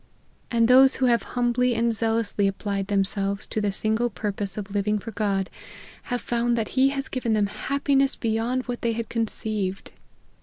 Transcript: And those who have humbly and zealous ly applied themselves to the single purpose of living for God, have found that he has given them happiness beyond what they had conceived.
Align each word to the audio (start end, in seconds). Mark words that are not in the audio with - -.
And 0.49 0.67
those 0.67 0.95
who 0.95 1.05
have 1.05 1.21
humbly 1.37 1.75
and 1.75 1.93
zealous 1.93 2.33
ly 2.39 2.45
applied 2.45 2.87
themselves 2.87 3.45
to 3.45 3.61
the 3.61 3.71
single 3.71 4.09
purpose 4.09 4.57
of 4.57 4.73
living 4.73 4.97
for 4.97 5.11
God, 5.11 5.47
have 6.05 6.21
found 6.21 6.57
that 6.57 6.69
he 6.69 6.89
has 6.89 7.07
given 7.07 7.33
them 7.33 7.45
happiness 7.45 8.15
beyond 8.15 8.63
what 8.63 8.81
they 8.81 8.93
had 8.93 9.09
conceived. 9.09 9.91